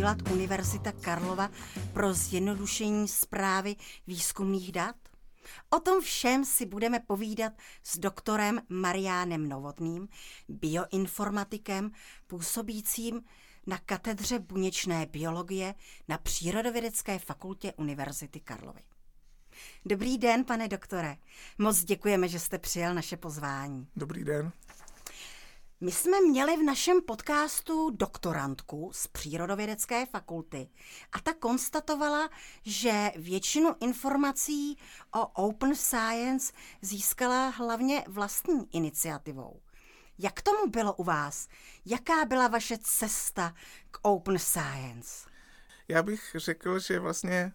[0.00, 1.50] udělat Univerzita Karlova
[1.92, 3.76] pro zjednodušení zprávy
[4.06, 4.96] výzkumných dat?
[5.70, 10.08] O tom všem si budeme povídat s doktorem Mariánem Novotným,
[10.48, 11.90] bioinformatikem,
[12.26, 13.22] působícím
[13.66, 15.74] na katedře buněčné biologie
[16.08, 18.80] na Přírodovědecké fakultě Univerzity Karlovy.
[19.86, 21.16] Dobrý den, pane doktore.
[21.58, 23.88] Moc děkujeme, že jste přijal naše pozvání.
[23.96, 24.52] Dobrý den.
[25.82, 30.68] My jsme měli v našem podcastu doktorantku z Přírodovědecké fakulty
[31.12, 32.30] a ta konstatovala,
[32.62, 34.78] že většinu informací
[35.14, 39.60] o Open Science získala hlavně vlastní iniciativou.
[40.18, 41.48] Jak tomu bylo u vás?
[41.86, 43.54] Jaká byla vaše cesta
[43.90, 45.28] k Open Science?
[45.88, 47.52] Já bych řekl, že vlastně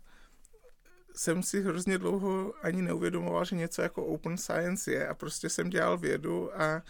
[1.15, 5.69] jsem si hrozně dlouho ani neuvědomoval, že něco jako Open Science je a prostě jsem
[5.69, 6.81] dělal vědu a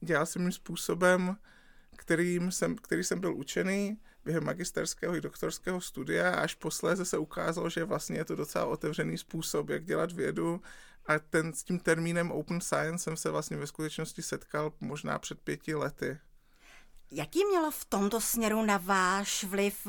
[0.00, 1.36] dělal jsem jim způsobem,
[1.96, 7.18] kterým jsem, který jsem byl učený během magisterského i doktorského studia a až posléze se
[7.18, 10.60] ukázalo, že vlastně je to docela otevřený způsob, jak dělat vědu
[11.06, 15.40] a ten, s tím termínem Open Science jsem se vlastně ve skutečnosti setkal možná před
[15.40, 16.18] pěti lety.
[17.10, 19.86] Jaký mělo v tomto směru na váš vliv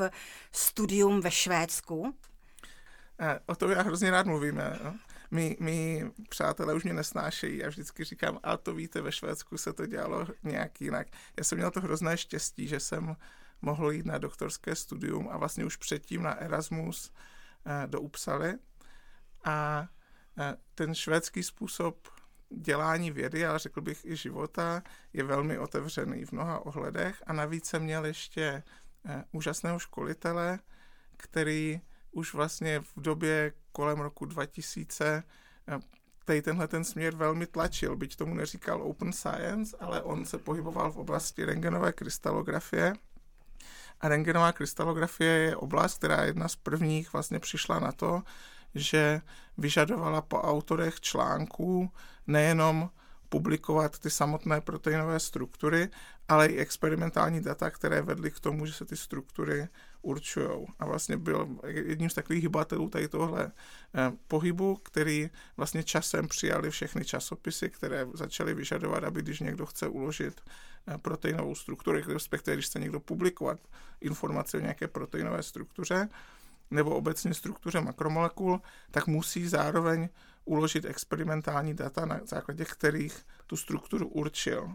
[0.51, 2.15] studium ve Švédsku?
[3.45, 4.55] O tom já hrozně rád mluvím.
[4.83, 4.95] No
[5.31, 9.73] my, my přátelé už mě nesnášejí a vždycky říkám, a to víte, ve Švédsku se
[9.73, 11.07] to dělalo nějak jinak.
[11.37, 13.15] Já jsem měl to hrozné štěstí, že jsem
[13.61, 17.13] mohl jít na doktorské studium a vlastně už předtím na Erasmus
[17.65, 18.53] eh, do Upsaly.
[19.43, 19.87] A
[20.37, 22.07] eh, ten švédský způsob
[22.49, 27.65] dělání vědy, ale řekl bych i života, je velmi otevřený v mnoha ohledech a navíc
[27.65, 28.63] jsem měl ještě
[29.05, 30.59] eh, úžasného školitele,
[31.17, 31.81] který
[32.11, 35.23] už vlastně v době kolem roku 2000
[35.67, 35.79] eh,
[36.27, 40.91] tady tenhle ten směr velmi tlačil, byť tomu neříkal open science, ale on se pohyboval
[40.91, 42.93] v oblasti rengenové krystalografie.
[44.01, 48.23] A rengenová krystalografie je oblast, která jedna z prvních vlastně přišla na to,
[48.75, 49.21] že
[49.57, 51.91] vyžadovala po autorech článků
[52.27, 52.89] nejenom
[53.29, 55.89] publikovat ty samotné proteinové struktury,
[56.27, 59.67] ale i experimentální data, které vedly k tomu, že se ty struktury
[60.01, 60.67] určují.
[60.79, 63.51] A vlastně byl jedním z takových hybatelů tady tohle
[63.95, 69.87] eh, pohybu, který vlastně časem přijali všechny časopisy, které začaly vyžadovat, aby když někdo chce
[69.87, 70.41] uložit
[70.87, 73.59] eh, proteinovou strukturu, respektive když chce někdo publikovat
[74.01, 76.09] informace o nějaké proteinové struktuře,
[76.71, 80.09] nebo obecně struktuře makromolekul, tak musí zároveň
[80.45, 84.69] uložit experimentální data, na základě kterých tu strukturu určil.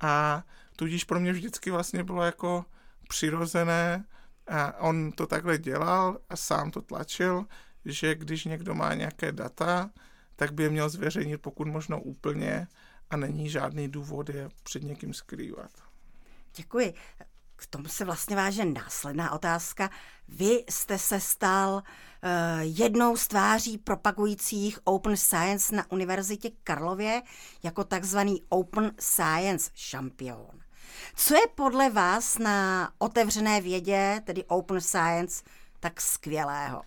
[0.00, 0.42] A
[0.76, 2.64] tudíž pro mě vždycky vlastně bylo jako
[3.08, 4.04] přirozené,
[4.48, 7.44] a on to takhle dělal a sám to tlačil,
[7.84, 9.90] že když někdo má nějaké data,
[10.36, 12.68] tak by je měl zveřejnit pokud možno úplně
[13.10, 15.70] a není žádný důvod je před někým skrývat.
[16.56, 16.94] Děkuji.
[17.56, 19.90] K tomu se vlastně váže následná otázka.
[20.28, 21.80] Vy jste se stal uh,
[22.60, 27.22] jednou z tváří propagujících Open Science na Univerzitě Karlově
[27.62, 30.67] jako takzvaný Open Science šampion.
[31.14, 35.44] Co je podle vás na otevřené vědě, tedy Open Science,
[35.80, 36.82] tak skvělého?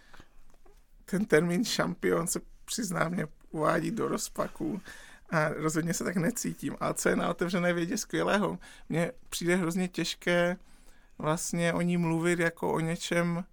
[1.06, 4.82] Ten termín šampion se přiznám mě uvádí do rozpaku
[5.30, 6.76] a rozhodně se tak necítím.
[6.80, 8.60] A co je na otevřené vědě skvělého?
[8.90, 10.58] Mně přijde hrozně těžké
[11.18, 13.44] vlastně o ní mluvit jako o něčem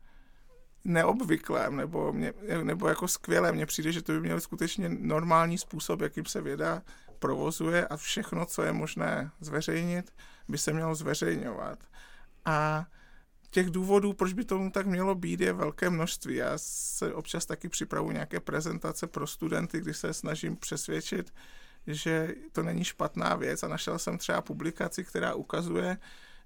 [0.89, 2.33] neobvyklém nebo, mě,
[2.63, 3.53] nebo jako skvělé.
[3.53, 6.83] Mně přijde, že to by měl skutečně normální způsob, jakým se věda
[7.19, 10.13] provozuje a všechno, co je možné zveřejnit,
[10.49, 11.79] by se mělo zveřejňovat.
[12.45, 12.87] A
[13.51, 16.35] těch důvodů, proč by tomu tak mělo být, je velké množství.
[16.35, 21.35] Já se občas taky připravuji nějaké prezentace pro studenty, kdy se snažím přesvědčit,
[21.87, 25.99] že to není špatná věc a našel jsem třeba publikaci, která ukazuje,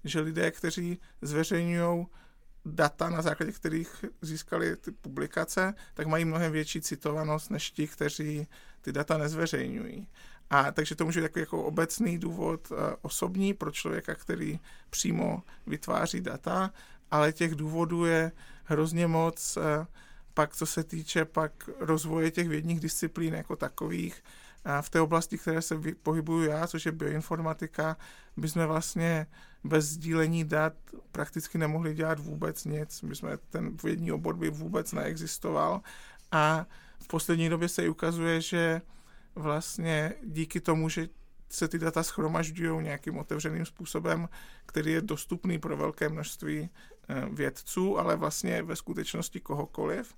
[0.04, 2.06] že lidé, kteří zveřejňují
[2.64, 8.46] data, na základě kterých získali ty publikace, tak mají mnohem větší citovanost než ti, kteří
[8.80, 10.08] ty data nezveřejňují.
[10.50, 14.60] A takže to může být takový jako obecný důvod uh, osobní pro člověka, který
[14.90, 16.70] přímo vytváří data,
[17.10, 18.32] ale těch důvodů je
[18.64, 19.56] hrozně moc.
[19.56, 19.86] Uh,
[20.34, 24.22] pak co se týče pak rozvoje těch vědních disciplín jako takových,
[24.80, 27.96] v té oblasti, které se pohybuju já, což je bioinformatika,
[28.36, 29.26] bychom vlastně
[29.64, 30.72] bez sdílení dat
[31.12, 33.02] prakticky nemohli dělat vůbec nic.
[33.02, 35.80] My jsme, ten vědní obor by vůbec neexistoval
[36.32, 36.66] a
[37.02, 38.82] v poslední době se ukazuje, že
[39.34, 41.08] vlastně díky tomu, že
[41.48, 44.28] se ty data schromažďují nějakým otevřeným způsobem,
[44.66, 46.70] který je dostupný pro velké množství
[47.08, 50.16] eh, vědců, ale vlastně ve skutečnosti kohokoliv,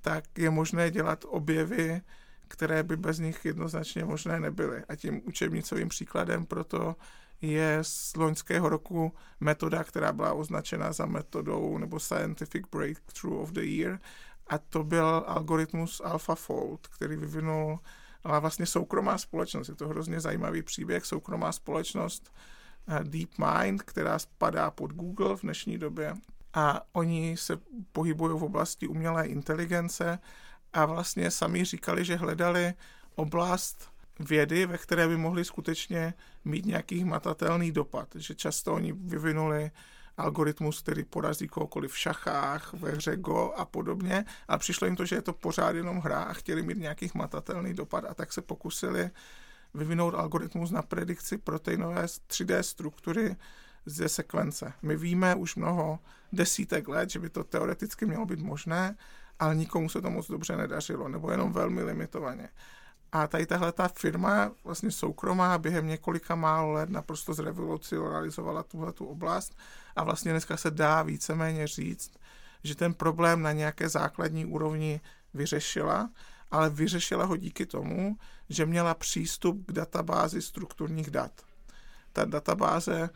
[0.00, 2.00] tak je možné dělat objevy,
[2.48, 4.84] které by bez nich jednoznačně možné nebyly.
[4.88, 6.96] A tím učebnicovým příkladem proto
[7.40, 13.60] je z loňského roku metoda, která byla označena za metodou nebo Scientific Breakthrough of the
[13.60, 13.98] Year
[14.46, 17.78] a to byl algoritmus AlphaFold, který vyvinul
[18.26, 19.68] ale vlastně soukromá společnost.
[19.68, 21.06] Je to hrozně zajímavý příběh.
[21.06, 22.32] Soukromá společnost
[22.88, 26.14] eh, DeepMind, která spadá pod Google v dnešní době.
[26.54, 27.58] A oni se
[27.92, 30.18] pohybují v oblasti umělé inteligence
[30.76, 32.74] a vlastně sami říkali, že hledali
[33.14, 33.90] oblast
[34.20, 36.14] vědy, ve které by mohli skutečně
[36.44, 38.08] mít nějaký hmatatelný dopad.
[38.14, 39.70] Že často oni vyvinuli
[40.16, 44.24] algoritmus, který porazí kohokoliv v šachách, ve hře Go a podobně.
[44.48, 47.74] A přišlo jim to, že je to pořád jenom hra a chtěli mít nějaký hmatatelný
[47.74, 49.10] dopad a tak se pokusili
[49.74, 53.36] vyvinout algoritmus na predikci proteinové 3D struktury
[53.86, 54.72] ze sekvence.
[54.82, 55.98] My víme už mnoho
[56.32, 58.96] desítek let, že by to teoreticky mělo být možné,
[59.38, 62.48] ale nikomu se to moc dobře nedařilo, nebo jenom velmi limitovaně.
[63.12, 69.06] A tady tahle ta firma, vlastně soukromá, během několika málo let naprosto zrevolucionalizovala tuhle tu
[69.06, 69.56] oblast
[69.96, 72.12] a vlastně dneska se dá víceméně říct,
[72.64, 75.00] že ten problém na nějaké základní úrovni
[75.34, 76.10] vyřešila,
[76.50, 78.16] ale vyřešila ho díky tomu,
[78.48, 81.32] že měla přístup k databázi strukturních dat.
[82.12, 83.10] Ta databáze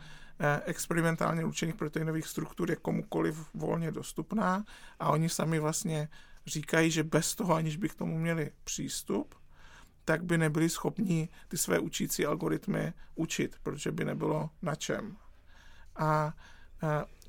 [0.65, 4.63] experimentálně určených proteinových struktur je komukoliv volně dostupná
[4.99, 6.09] a oni sami vlastně
[6.47, 9.35] říkají, že bez toho, aniž by k tomu měli přístup,
[10.05, 15.17] tak by nebyli schopni ty své učící algoritmy učit, protože by nebylo na čem.
[15.95, 16.33] A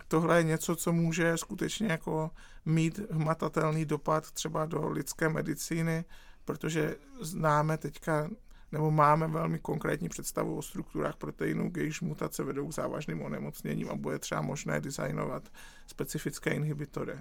[0.09, 2.31] tohle je něco, co může skutečně jako
[2.65, 6.05] mít hmatatelný dopad třeba do lidské medicíny,
[6.45, 8.31] protože známe teďka
[8.73, 13.95] nebo máme velmi konkrétní představu o strukturách proteinů, jejichž mutace vedou k závažným onemocněním a
[13.95, 15.49] bude třeba možné designovat
[15.87, 17.15] specifické inhibitory.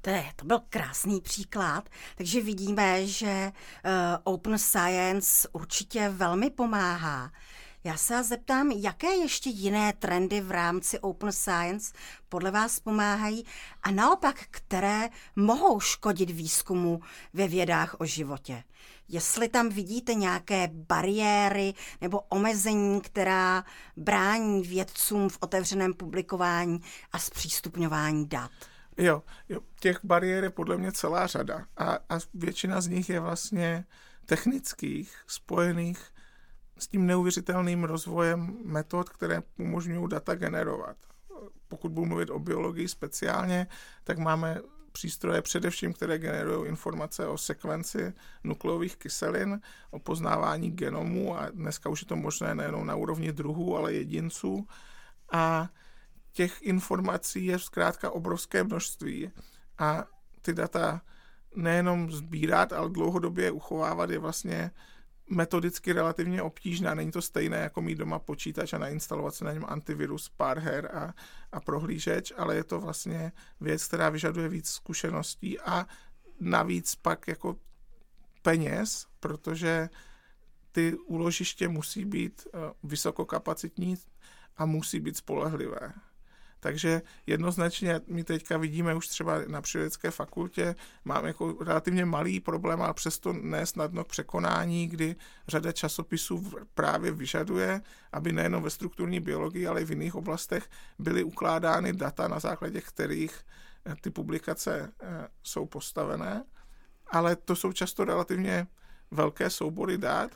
[0.00, 3.90] To, je, to byl krásný příklad, takže vidíme, že uh,
[4.24, 7.30] Open Science určitě velmi pomáhá.
[7.84, 11.94] Já se zeptám, jaké ještě jiné trendy v rámci Open Science
[12.28, 13.46] podle vás pomáhají
[13.82, 17.00] a naopak, které mohou škodit výzkumu
[17.32, 18.64] ve vědách o životě?
[19.08, 23.64] Jestli tam vidíte nějaké bariéry nebo omezení, která
[23.96, 26.80] brání vědcům v otevřeném publikování
[27.12, 28.50] a zpřístupňování dat?
[28.96, 33.20] Jo, jo, těch bariér je podle mě celá řada a, a většina z nich je
[33.20, 33.84] vlastně
[34.26, 35.98] technických, spojených
[36.78, 40.96] s tím neuvěřitelným rozvojem metod, které umožňují data generovat.
[41.68, 43.66] Pokud budu mluvit o biologii speciálně,
[44.04, 44.60] tak máme
[44.92, 48.12] přístroje především, které generují informace o sekvenci
[48.44, 49.60] nukleových kyselin,
[49.90, 54.66] o poznávání genomů a dneska už je to možné nejenom na úrovni druhů, ale jedinců.
[55.32, 55.68] A
[56.32, 59.30] těch informací je zkrátka obrovské množství
[59.78, 60.04] a
[60.42, 61.02] ty data
[61.56, 64.70] nejenom sbírat, ale dlouhodobě uchovávat je vlastně
[65.30, 66.94] metodicky relativně obtížná.
[66.94, 70.90] Není to stejné, jako mít doma počítač a nainstalovat si na něm antivirus, pár her
[70.96, 71.14] a,
[71.52, 75.86] a prohlížeč, ale je to vlastně věc, která vyžaduje víc zkušeností a
[76.40, 77.56] navíc pak jako
[78.42, 79.88] peněz, protože
[80.72, 83.96] ty úložiště musí být eh, vysokokapacitní
[84.56, 85.92] a musí být spolehlivé.
[86.60, 90.74] Takže jednoznačně my teďka vidíme už třeba na přírodecké fakultě,
[91.04, 95.16] máme jako relativně malý problém, ale přesto nesnadno k překonání, kdy
[95.48, 97.80] řada časopisů právě vyžaduje,
[98.12, 102.80] aby nejenom ve strukturní biologii, ale i v jiných oblastech byly ukládány data, na základě
[102.80, 103.40] kterých
[103.86, 106.44] eh, ty publikace eh, jsou postavené.
[107.10, 108.66] Ale to jsou často relativně
[109.10, 110.30] velké soubory dat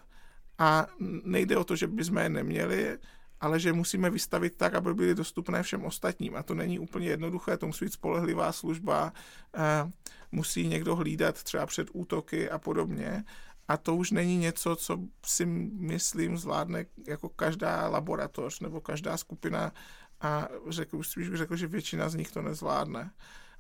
[0.59, 0.87] a
[1.25, 2.99] nejde o to, že bychom je neměli,
[3.42, 6.37] ale že musíme vystavit tak, aby byly dostupné všem ostatním.
[6.37, 9.12] A to není úplně jednoduché, to musí být spolehlivá služba,
[9.54, 9.90] eh,
[10.32, 13.25] musí někdo hlídat třeba před útoky a podobně.
[13.68, 19.72] A to už není něco, co si myslím zvládne jako každá laboratoř nebo každá skupina
[20.20, 23.11] a řekl, spíš bych řekl, že většina z nich to nezvládne.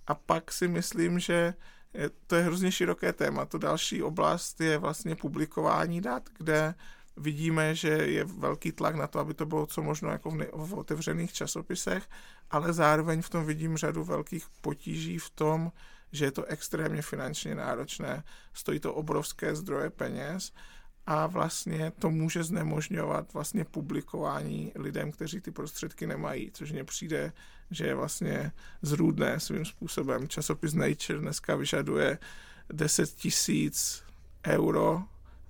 [0.06, 1.54] A pak si myslím, že
[2.26, 3.46] to je hrozně široké téma.
[3.46, 6.74] To další oblast je vlastně publikování dat, kde
[7.16, 10.46] vidíme, že je velký tlak na to, aby to bylo co možno jako v, ne-
[10.52, 12.08] v otevřených časopisech,
[12.50, 15.72] ale zároveň v tom vidím řadu velkých potíží v tom,
[16.12, 20.52] že je to extrémně finančně náročné, stojí to obrovské zdroje peněz
[21.06, 27.32] a vlastně to může znemožňovat vlastně publikování lidem, kteří ty prostředky nemají, což mně přijde,
[27.70, 28.52] že je vlastně
[28.82, 30.28] zrůdné svým způsobem.
[30.28, 32.18] Časopis Nature dneska vyžaduje
[32.72, 34.04] 10 tisíc
[34.46, 35.02] euro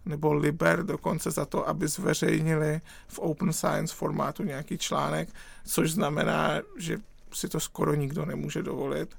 [0.04, 5.28] nebo Liber dokonce za to, aby zveřejnili v open science formátu nějaký článek,
[5.64, 6.99] což znamená, že
[7.32, 9.16] si to skoro nikdo nemůže dovolit.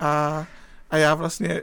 [0.00, 0.46] A,
[0.90, 1.62] a já vlastně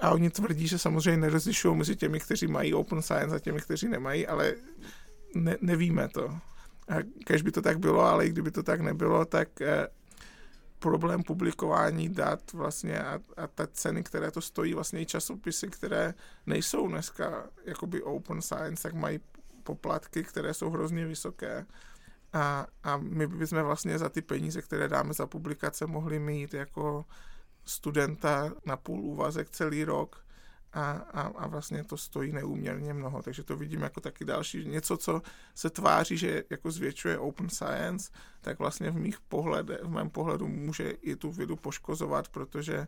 [0.00, 3.88] a oni tvrdí, že samozřejmě nerozlišují mezi těmi, kteří mají open science a těmi, kteří
[3.88, 4.54] nemají, ale
[5.34, 6.38] ne, nevíme to.
[6.88, 9.86] A kež by to tak bylo, ale i kdyby to tak nebylo, tak eh,
[10.82, 16.14] problém publikování dat vlastně a, a ta ceny, které to stojí, vlastně i časopisy, které
[16.46, 19.20] nejsou dneska jakoby open science, tak mají
[19.62, 21.66] poplatky, které jsou hrozně vysoké.
[22.32, 27.04] A, a my bychom vlastně za ty peníze, které dáme za publikace, mohli mít jako
[27.64, 30.21] studenta na půl úvazek celý rok
[30.72, 33.22] a, a, a vlastně to stojí neúměrně mnoho.
[33.22, 35.22] Takže to vidím jako taky další něco, co
[35.54, 40.48] se tváří, že jako zvětšuje open science, tak vlastně v, mých pohlede, v mém pohledu
[40.48, 42.86] může i tu vědu poškozovat, protože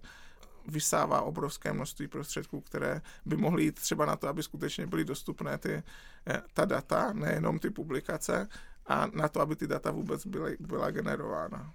[0.67, 5.59] vysává obrovské množství prostředků, které by mohly jít třeba na to, aby skutečně byly dostupné
[5.59, 5.83] ty,
[6.26, 8.49] eh, ta data, nejenom ty publikace,
[8.87, 11.73] a na to, aby ty data vůbec byly, byla generována.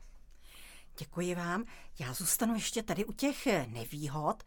[0.99, 1.65] Děkuji vám.
[1.99, 4.43] Já zůstanu ještě tady u těch nevýhod.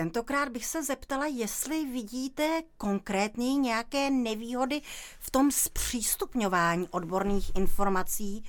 [0.00, 4.82] Tentokrát bych se zeptala, jestli vidíte konkrétně nějaké nevýhody
[5.18, 8.44] v tom zpřístupňování odborných informací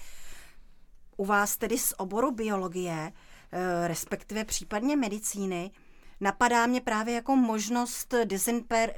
[1.17, 3.11] u vás tedy z oboru biologie,
[3.51, 5.71] eh, respektive případně medicíny.
[6.19, 8.13] Napadá mě právě jako možnost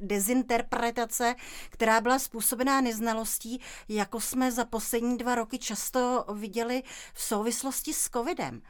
[0.01, 1.35] dezinterpretace,
[1.69, 6.83] která byla způsobená neznalostí, jako jsme za poslední dva roky často viděli
[7.13, 8.61] v souvislosti s covidem.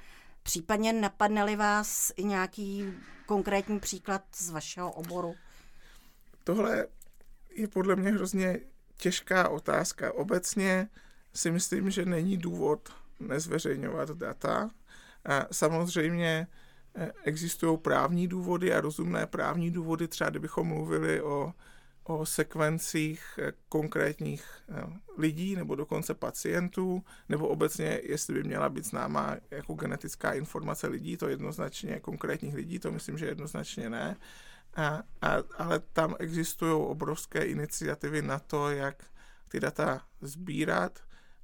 [0.43, 2.93] Případně napadne vás i nějaký
[3.25, 5.35] konkrétní příklad z vašeho oboru?
[6.43, 6.87] Tohle
[7.55, 8.59] je podle mě hrozně
[8.97, 10.13] těžká otázka.
[10.13, 10.89] Obecně
[11.33, 14.69] si myslím, že není důvod nezveřejňovat data.
[15.25, 16.47] A samozřejmě
[16.95, 21.53] eh, existují právní důvody a rozumné právní důvody, třeba kdybychom mluvili o
[22.03, 24.83] o sekvencích eh, konkrétních eh,
[25.17, 31.17] lidí nebo dokonce pacientů, nebo obecně, jestli by měla být známá jako genetická informace lidí,
[31.17, 34.17] to jednoznačně konkrétních lidí, to myslím, že jednoznačně ne.
[34.75, 39.03] A, a, ale tam existují obrovské iniciativy na to, jak
[39.47, 40.99] ty data sbírat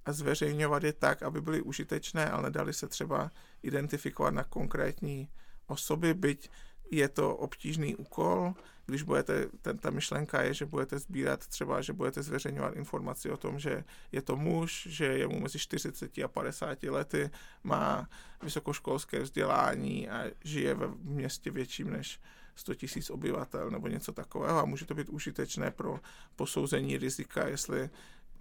[0.05, 3.31] a zveřejňovat je tak, aby byly užitečné, ale nedali se třeba
[3.63, 5.29] identifikovat na konkrétní
[5.67, 6.49] osoby, byť
[6.91, 8.53] je to obtížný úkol,
[8.86, 13.38] když budete, ten, ta myšlenka je, že budete sbírat třeba, že budete zveřejňovat informaci o
[13.38, 17.29] tom, že je to muž, že je mu mezi 40 a 50 lety,
[17.63, 18.10] má
[18.43, 22.19] vysokoškolské vzdělání a žije ve městě větším než
[22.55, 26.00] 100 tisíc obyvatel nebo něco takového a může to být užitečné pro
[26.36, 27.89] posouzení rizika, jestli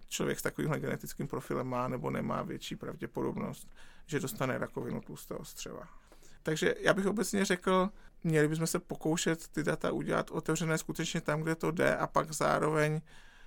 [0.09, 3.69] člověk s takovýmhle genetickým profilem má nebo nemá větší pravděpodobnost,
[4.07, 5.88] že dostane rakovinu tlustého střeva.
[6.43, 7.90] Takže já bych obecně řekl,
[8.25, 12.32] měli bychom se pokoušet ty data udělat otevřené skutečně tam, kde to jde a pak
[12.32, 13.00] zároveň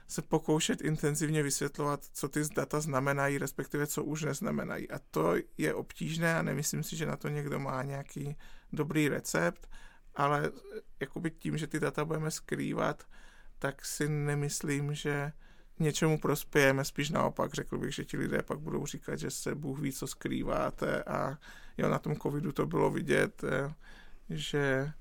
[0.07, 4.91] se pokoušet intenzivně vysvětlovat, co ty data znamenají, respektive co už neznamenají.
[4.91, 8.37] A to je obtížné a nemyslím si, že na to někdo má nějaký
[8.73, 9.69] dobrý recept,
[10.15, 10.51] ale
[10.99, 13.03] jakoby tím, že ty data budeme skrývat,
[13.59, 15.31] tak si nemyslím, že
[15.79, 19.79] něčemu prospějeme, spíš naopak řekl bych, že ti lidé pak budou říkat, že se Bůh
[19.79, 21.37] ví, co skrýváte a
[21.77, 23.73] jo, na tom covidu to bylo vidět, eh,
[24.37, 24.91] že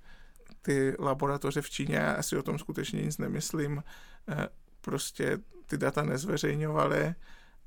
[0.63, 3.83] ty laboratoře v Číně, já si o tom skutečně nic nemyslím,
[4.29, 4.49] eh,
[4.81, 7.15] prostě ty data nezveřejňovaly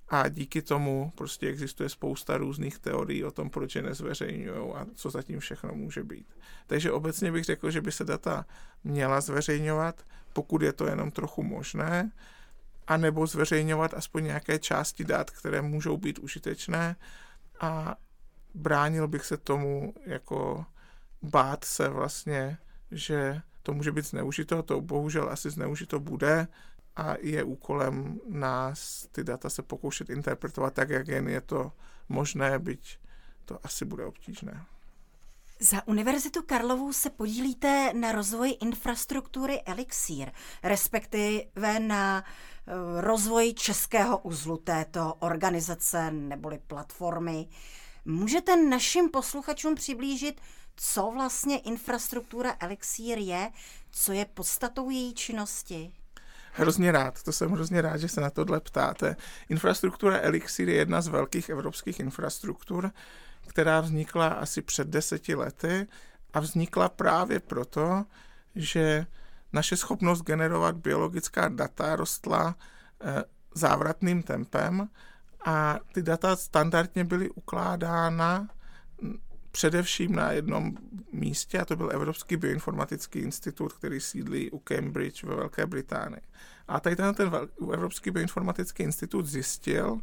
[0.10, 5.10] a díky tomu prostě existuje spousta různých teorií o tom, proč je nezveřejňují a co
[5.10, 6.28] zatím všechno může být.
[6.68, 8.46] Takže obecně bych řekl, že by se data
[8.84, 12.12] měla zveřejňovat, pokud je to jenom trochu možné,
[12.88, 16.96] anebo zveřejňovat aspoň nějaké části dat, které můžou být užitečné
[17.60, 17.96] a
[18.54, 20.66] bránil bych se tomu jako
[21.24, 22.58] bát se vlastně,
[22.92, 26.48] že to může být zneužito, to bohužel asi zneužito bude
[26.96, 31.72] a je úkolem nás ty data se pokoušet interpretovat tak, jak jen je to
[32.10, 32.98] možné, byť
[33.46, 34.66] to asi bude obtížné.
[35.60, 40.32] Za Univerzitu Karlovu se podílíte na rozvoji infrastruktury Elixír,
[40.64, 47.48] respektive na eh, rozvoji českého uzlu této organizace neboli platformy.
[48.06, 50.42] Můžete našim posluchačům přiblížit,
[50.76, 53.52] co vlastně infrastruktura Elixír je,
[53.92, 55.94] co je podstatou její činnosti?
[56.54, 59.16] Hrozně rád, to jsem hrozně rád, že se na tohle ptáte.
[59.50, 62.92] Infrastruktura Elixir je jedna z velkých evropských infrastruktur,
[63.48, 65.88] která vznikla asi před deseti lety
[66.34, 68.06] a vznikla právě proto,
[68.56, 69.06] že
[69.54, 72.56] naše schopnost generovat biologická data rostla
[73.02, 73.24] eh,
[73.56, 74.90] závratným tempem
[75.46, 78.48] a ty data standardně byly ukládána
[79.54, 80.78] především na jednom
[81.12, 86.22] místě, a to byl Evropský bioinformatický institut, který sídlí u Cambridge ve Velké Británii.
[86.68, 87.32] A tady ten, ten
[87.74, 90.02] Evropský bioinformatický institut zjistil,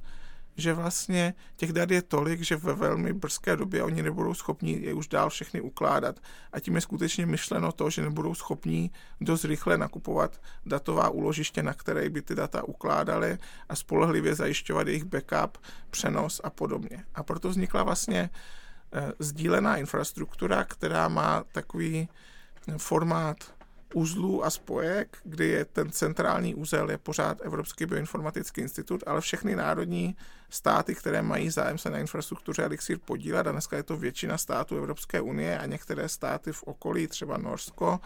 [0.57, 4.95] že vlastně těch dat je tolik, že ve velmi brzké době oni nebudou schopni je
[4.95, 6.21] už dál všechny ukládat.
[6.53, 8.91] A tím je skutečně myšleno to, že nebudou schopni
[9.21, 13.39] dost rychle nakupovat datová úložiště, na které by ty data ukládali
[13.69, 15.59] a spolehlivě zajišťovat jejich backup,
[15.91, 17.05] přenos a podobně.
[17.15, 18.31] A proto vznikla vlastně
[19.19, 22.09] sdílená infrastruktura, která má takový
[22.77, 23.55] formát
[23.95, 29.57] uzlů a spojek, kdy je ten centrální úzel je pořád Evropský bioinformatický institut, ale všechny
[29.57, 30.17] národní
[30.51, 34.77] státy, které mají zájem se na infrastruktuře Elixir podílet, a dneska je to většina států
[34.77, 38.01] Evropské unie a některé státy v okolí, třeba Norsko,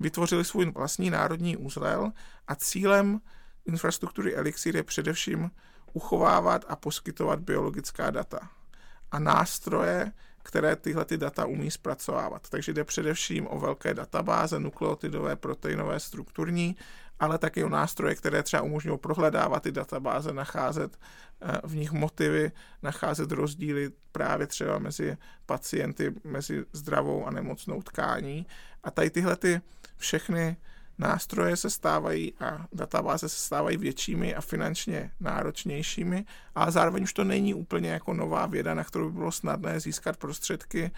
[0.00, 2.12] vytvořili svůj vlastní národní úzel
[2.48, 3.20] a cílem
[3.66, 5.50] infrastruktury Elixir je především
[5.92, 8.59] uchovávat a poskytovat biologická data.
[9.12, 10.12] A nástroje,
[10.42, 12.48] které tyhle ty data umí zpracovávat.
[12.48, 16.76] Takže jde především o velké databáze, nukleotidové, proteinové, strukturní,
[17.20, 20.98] ale taky o nástroje, které třeba umožňují prohledávat ty databáze, nacházet
[21.40, 22.52] eh, v nich motivy,
[22.82, 28.46] nacházet rozdíly právě třeba mezi pacienty, mezi zdravou a nemocnou tkání.
[28.84, 29.60] A tady tyhle ty
[29.96, 30.56] všechny
[31.00, 37.24] nástroje se stávají a databáze se stávají většími a finančně náročnějšími, ale zároveň už to
[37.24, 40.90] není úplně jako nová věda, na kterou by bylo snadné získat prostředky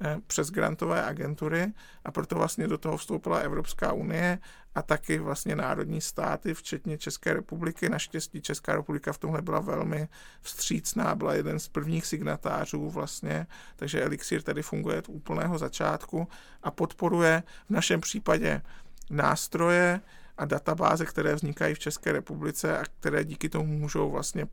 [0.00, 1.72] eh, přes grantové agentury
[2.04, 4.38] a proto vlastně do toho vstoupila Evropská unie
[4.74, 7.88] a taky vlastně národní státy, včetně České republiky.
[7.88, 10.08] Naštěstí Česká republika v tomhle byla velmi
[10.42, 13.46] vstřícná, byla jeden z prvních signatářů vlastně,
[13.76, 16.28] takže Elixir tady funguje od úplného začátku
[16.62, 18.62] a podporuje v našem případě
[19.10, 20.00] nástroje
[20.38, 24.46] a databáze, které vznikají v České republice a které díky tomu můžou vlastně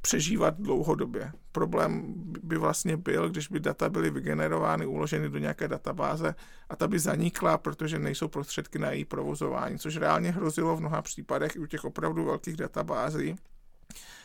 [0.00, 1.32] přežívat dlouhodobě.
[1.52, 6.34] Problém by vlastně byl, když by data byly vygenerovány, uloženy do nějaké databáze
[6.68, 11.02] a ta by zanikla, protože nejsou prostředky na její provozování, což reálně hrozilo v mnoha
[11.02, 13.36] případech i u těch opravdu velkých databází.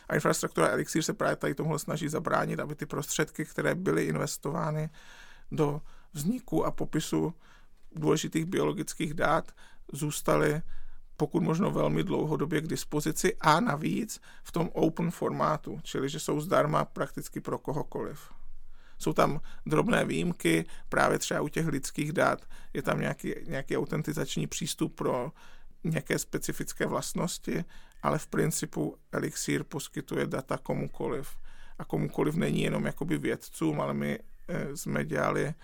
[0.08, 4.90] A infrastruktura Elixir se právě tady tomuhle snaží zabránit, aby ty prostředky, které byly investovány
[5.52, 5.80] do
[6.12, 7.34] vzniku a popisu
[7.96, 9.52] důležitých biologických dat
[9.92, 10.62] zůstaly
[11.16, 16.40] pokud možno velmi dlouhodobě k dispozici a navíc v tom open formátu, čili že jsou
[16.40, 18.32] zdarma prakticky pro kohokoliv.
[18.98, 24.46] Jsou tam drobné výjimky, právě třeba u těch lidských dat je tam nějaký, nějaký autentizační
[24.46, 25.32] přístup pro
[25.84, 27.64] nějaké specifické vlastnosti,
[28.02, 31.36] ale v principu Elixir poskytuje data komukoliv.
[31.78, 35.54] A komukoliv není jenom jakoby vědcům, ale my e, jsme dělali Eh,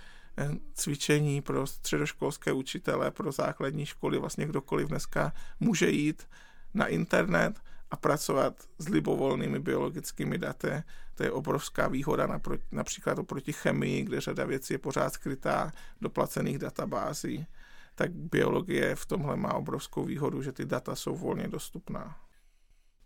[0.75, 6.29] cvičení pro středoškolské učitele, pro základní školy, vlastně kdokoliv dneska může jít
[6.75, 10.83] na internet a pracovat s libovolnými biologickými daty.
[11.15, 16.11] To je obrovská výhoda naproti, například oproti chemii, kde řada věcí je pořád skrytá do
[16.11, 17.47] placených databází.
[17.95, 22.28] Tak biologie v tomhle má obrovskou výhodu, že ty data jsou volně dostupná.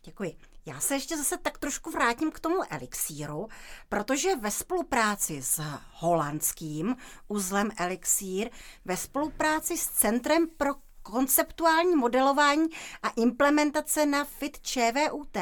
[0.05, 0.37] Děkuji.
[0.67, 3.49] Já se ještě zase tak trošku vrátím k tomu elixíru,
[3.89, 5.61] protože ve spolupráci s
[5.93, 6.97] holandským
[7.29, 8.51] uzlem Elixír,
[8.85, 12.67] ve spolupráci s Centrem pro konceptuální modelování
[13.03, 15.37] a implementace na FIT ČVUT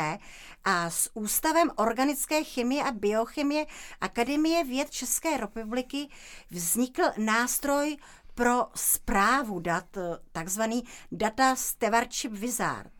[0.65, 3.67] a s Ústavem organické chemie a biochemie
[4.01, 6.09] Akademie věd České republiky
[6.51, 7.97] vznikl nástroj
[8.35, 9.97] pro zprávu dat,
[10.33, 12.93] takzvaný Data Stewardship Wizard.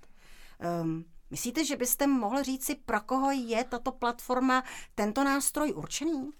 [0.83, 4.65] Um, Myslíte, že byste mohl říci, pro koho je tato platforma,
[4.95, 6.31] tento nástroj určený?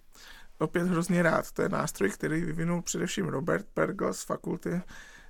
[0.59, 1.53] Opět hrozně rád.
[1.53, 4.83] To je nástroj, který vyvinul především Robert Pergel z fakulty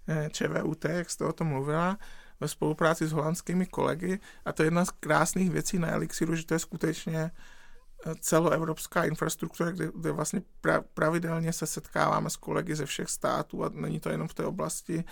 [0.08, 1.98] eh, ČVUT, jak jste o tom mluvila,
[2.40, 4.20] ve spolupráci s holandskými kolegy.
[4.44, 7.30] A to je jedna z krásných věcí na Elixiru, že to je skutečně
[8.20, 13.70] celoevropská infrastruktura, kde, kde vlastně pra, pravidelně se setkáváme s kolegy ze všech států a
[13.74, 15.04] není to jenom v té oblasti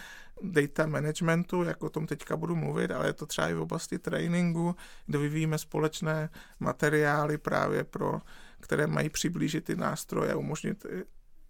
[0.42, 3.98] data managementu, jak o tom teďka budu mluvit, ale je to třeba i v oblasti
[3.98, 8.20] tréninku, kde vyvíjíme společné materiály právě pro,
[8.60, 10.86] které mají přiblížit ty nástroje, umožnit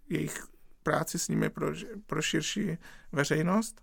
[0.08, 0.46] jejich
[0.82, 1.66] práci s nimi pro,
[2.06, 2.78] pro širší
[3.12, 3.80] veřejnost.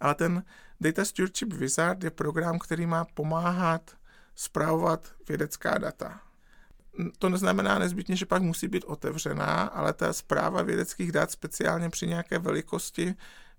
[0.00, 0.44] Ale ten
[0.80, 3.96] Data Stewardship Wizard je program, který má pomáhat
[4.34, 6.23] zpravovat vědecká data
[7.18, 12.06] to neznamená nezbytně, že pak musí být otevřená, ale ta zpráva vědeckých dat speciálně při
[12.06, 13.14] nějaké velikosti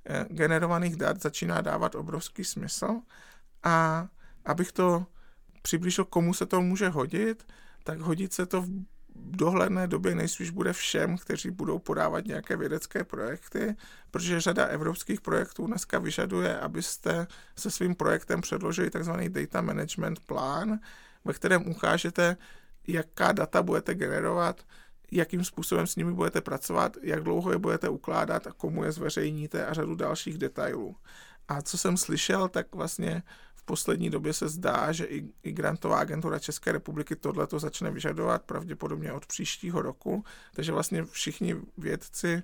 [0.05, 3.01] eh, generovaných dat začíná dávat obrovský smysl.
[3.63, 4.07] A
[4.45, 5.05] abych to
[5.61, 7.47] přiblížil, komu se to může hodit,
[7.83, 8.61] tak hodit se to
[9.15, 13.75] v dohledné době nejspíš bude všem, kteří budou podávat nějaké vědecké projekty,
[14.11, 19.11] protože řada evropských projektů dneska vyžaduje, abyste se svým projektem předložili tzv.
[19.11, 20.79] data management plán,
[21.25, 22.37] ve kterém ukážete,
[22.87, 24.61] jaká data budete generovat,
[25.11, 29.73] jakým způsobem s nimi budete pracovat, jak dlouho je budete ukládat komu je zveřejníte a
[29.73, 30.95] řadu dalších detailů.
[31.47, 33.23] A co jsem slyšel, tak vlastně
[33.55, 37.91] v poslední době se zdá, že i, i grantová agentura České republiky tohle to začne
[37.91, 42.43] vyžadovat pravděpodobně od příštího roku, takže vlastně všichni vědci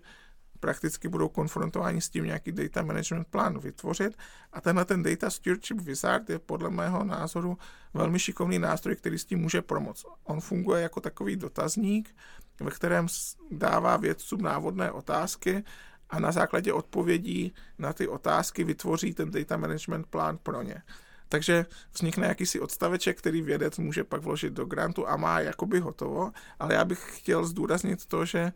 [0.62, 4.18] prakticky budou konfrontováni s tím nějaký data management plán vytvořit
[4.54, 7.58] a tenhle ten data stewardship wizard je podle mého názoru
[7.94, 10.06] velmi šikovný nástroj, který s tím může pomoct.
[10.24, 12.16] On funguje jako takový dotazník,
[12.60, 13.08] ve kterém
[13.52, 15.64] dává vědcům návodné otázky
[16.10, 20.82] a na základě odpovědí na ty otázky vytvoří ten data management plán pro ně.
[21.30, 26.32] Takže vznikne jakýsi odstaveček, který vědec může pak vložit do grantu a má jakoby hotovo,
[26.60, 28.52] ale já bych chtěl zdůraznit to, že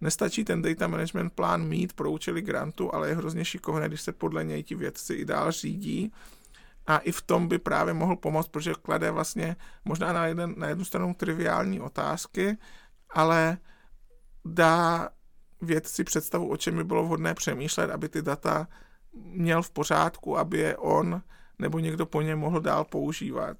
[0.00, 4.12] nestačí ten data management plán mít pro účely grantu, ale je hrozně šikovné, když se
[4.12, 6.12] podle něj ti vědci i dál řídí.
[6.86, 10.68] A i v tom by právě mohl pomoct, protože klade vlastně možná na, jeden, na
[10.68, 12.58] jednu stranu triviální otázky,
[13.10, 13.58] ale
[14.44, 15.08] dá
[15.62, 18.68] vědci představu, o čem by bylo vhodné přemýšlet, aby ty data
[19.12, 21.22] měl v pořádku, aby je on
[21.58, 23.56] nebo někdo po něm mohl dál používat.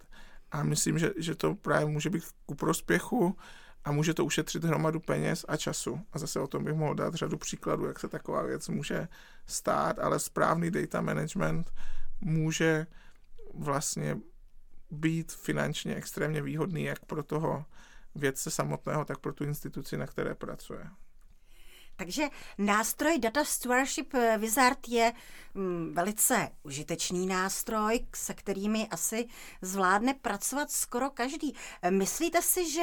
[0.51, 3.37] A myslím, že, že to právě může být ku prospěchu
[3.85, 6.01] a může to ušetřit hromadu peněz a času.
[6.13, 9.09] A zase o tom bych mohl dát řadu příkladů, jak se taková věc může
[9.47, 11.73] stát, ale správný data management
[12.21, 12.87] může
[13.55, 14.19] vlastně
[14.91, 17.65] být finančně extrémně výhodný jak pro toho
[18.15, 20.87] vědce samotného, tak pro tu instituci, na které pracuje.
[22.01, 25.13] Takže nástroj Data Stewardship eh, Wizard je
[25.55, 29.29] mm, velice užitečný nástroj, se kterými asi
[29.63, 31.55] zvládne pracovat skoro každý.
[31.83, 32.83] Eh, myslíte si, že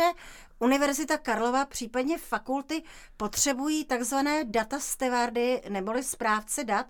[0.60, 2.84] Univerzita Karlova, případně fakulty,
[3.18, 6.86] potřebují takzvané data stewardy neboli správce dat?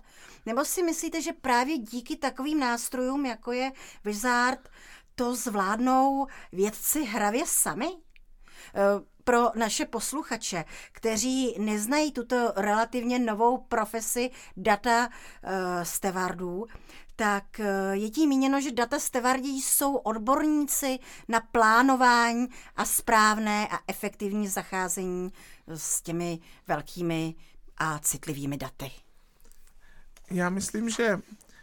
[0.46, 3.72] Nebo si myslíte, že právě díky takovým nástrojům, jako je
[4.04, 4.68] Wizard,
[5.14, 7.88] to zvládnou vědci hravě sami?
[9.28, 15.50] Eh, pro naše posluchače, kteří neznají tuto relativně novou profesi data uh,
[15.82, 16.66] stevardů,
[17.16, 23.78] tak uh, je tím míněno, že data stevardí jsou odborníci na plánování a správné a
[23.88, 25.32] efektivní zacházení
[25.66, 26.38] s těmi
[26.68, 27.34] velkými
[27.76, 28.90] a citlivými daty.
[30.30, 31.20] Já myslím, že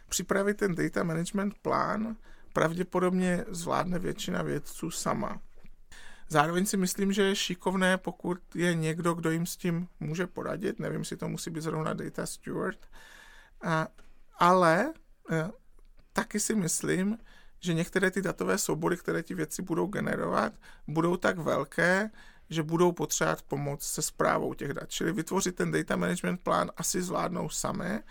[0.08, 2.16] připravit ten data management plán
[2.52, 5.40] pravděpodobně zvládne většina vědců sama.
[6.28, 10.78] Zároveň si myslím, že je šikovné, pokud je někdo, kdo jim s tím může poradit.
[10.78, 12.78] Nevím, jestli to musí být zrovna data steward.
[13.62, 13.88] A,
[14.38, 14.92] ale
[15.30, 15.50] e,
[16.12, 17.18] taky si myslím,
[17.60, 20.52] že některé ty datové soubory, které ti věci budou generovat,
[20.88, 22.10] budou tak velké,
[22.50, 24.90] že budou potřebovat pomoc se zprávou těch dat.
[24.90, 28.02] Čili vytvořit ten data management plán asi zvládnou samé,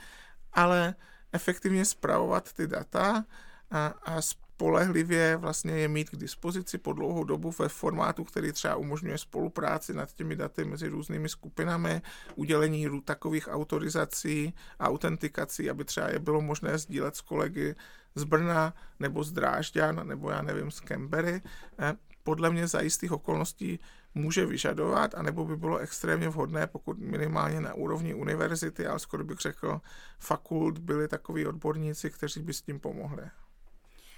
[0.53, 0.95] ale
[1.31, 3.25] efektivně zpravovat ty data
[3.71, 4.21] a, a
[4.55, 9.93] spolehlivě vlastně je mít k dispozici po dlouhou dobu ve formátu, který třeba umožňuje spolupráci
[9.93, 12.01] nad těmi daty mezi různými skupinami,
[12.35, 17.75] udělení takových autorizací a autentikací, aby třeba je bylo možné sdílet s kolegy
[18.15, 21.41] z Brna nebo z Drážďan nebo já nevím z Kembery,
[21.79, 23.79] eh, podle mě za jistých okolností
[24.15, 29.37] může vyžadovat, anebo by bylo extrémně vhodné, pokud minimálně na úrovni univerzity, ale skoro bych
[29.37, 29.81] řekl
[30.19, 33.23] fakult, byli takoví odborníci, kteří by s tím pomohli.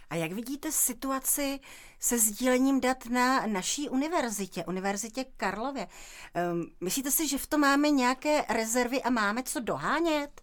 [0.09, 1.59] A jak vidíte situaci
[1.99, 5.87] se sdílením dat na naší univerzitě, Univerzitě Karlově?
[6.51, 10.41] Um, myslíte si, že v tom máme nějaké rezervy a máme co dohánět?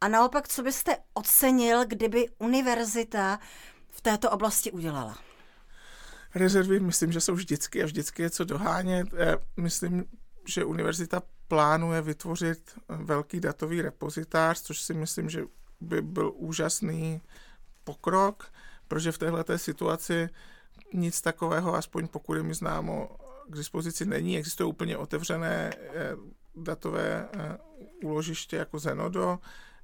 [0.00, 3.40] A naopak, co byste ocenil, kdyby univerzita
[3.90, 5.18] v této oblasti udělala?
[6.34, 9.08] Rezervy myslím, že jsou vždycky a vždycky je co dohánět.
[9.14, 10.04] Eh, myslím,
[10.46, 15.44] že univerzita plánuje vytvořit velký datový repozitář, což si myslím, že
[15.80, 17.20] by byl úžasný
[17.86, 18.52] pokrok,
[18.88, 20.28] protože v této situaci
[20.94, 23.16] nic takového, aspoň pokud je mi známo,
[23.48, 24.38] k dispozici není.
[24.38, 26.16] Existuje úplně otevřené eh,
[26.56, 27.58] datové eh,
[28.04, 29.38] úložiště jako Zenodo,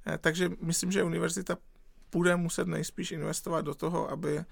[0.07, 1.57] eh, takže myslím, že univerzita
[2.11, 4.43] bude muset nejspíš investovat do toho, aby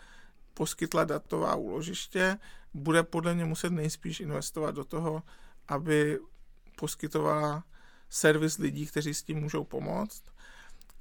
[0.53, 2.37] poskytla datová úložiště,
[2.73, 5.23] bude podle mě muset nejspíš investovat do toho,
[5.67, 6.19] aby
[6.75, 7.63] poskytovala
[8.09, 10.23] servis lidí, kteří s tím můžou pomoct.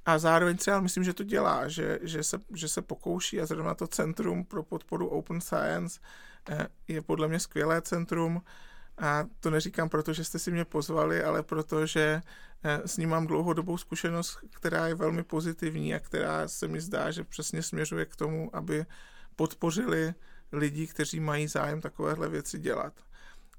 [0.05, 3.75] A zároveň třeba myslím, že to dělá, že, že, se, že se pokouší a zrovna
[3.75, 5.99] to Centrum pro podporu Open Science
[6.49, 8.41] eh, je podle mě skvělé centrum
[8.97, 12.21] a to neříkám proto, že jste si mě pozvali, ale protože
[12.63, 17.11] eh, s ním mám dlouhodobou zkušenost, která je velmi pozitivní a která se mi zdá,
[17.11, 18.85] že přesně směřuje k tomu, aby
[19.35, 20.13] podpořili
[20.51, 22.93] lidi, kteří mají zájem takovéhle věci dělat.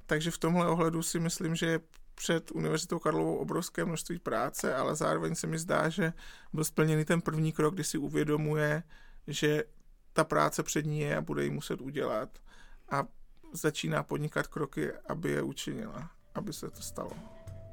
[0.07, 1.81] Takže v tomhle ohledu si myslím, že je
[2.23, 6.13] před Univerzitou Karlovou obrovské množství práce, ale zároveň se mi zdá, že
[6.53, 8.83] byl splněný ten první krok, kdy si uvědomuje,
[9.27, 9.65] že
[10.13, 12.29] ta práce před ní je a bude ji muset udělat
[12.91, 13.05] a
[13.53, 17.11] začíná podnikat kroky, aby je učinila, aby se to stalo.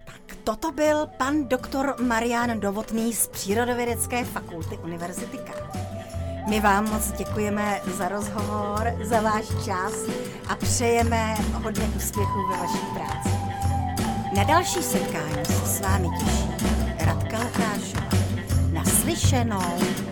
[0.05, 5.79] Tak toto byl pan doktor Marian Dovotný z Přírodovědecké fakulty Univerzity Karlovy.
[6.49, 9.93] My vám moc děkujeme za rozhovor, za váš čas
[10.47, 13.38] a přejeme hodně úspěchů ve vaší práci.
[14.35, 16.49] Na další setkání se s vámi těší
[17.05, 18.09] Radka Lukášová.
[18.71, 20.08] Naslyšenou.